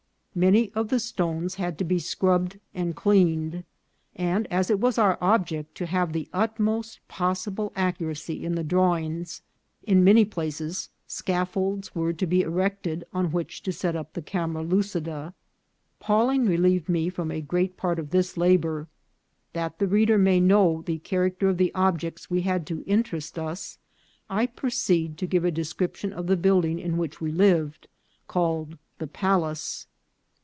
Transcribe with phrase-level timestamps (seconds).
[0.33, 3.65] Many of the stones had to be scrubbed and cleaned;
[4.15, 9.41] and as it was our object to have the utmost possible accuracy in the drawings,
[9.83, 14.63] in many places scaffolds were to be erected on which to set up the camera
[14.63, 15.33] lucida.
[15.99, 18.87] Pawling relieved me from a great part of this labour.
[19.51, 23.79] That the reader may know the character of the objects we had to interest us,
[24.29, 27.89] I proceed to give a description of the building in which we lived,
[28.29, 29.87] called the palace.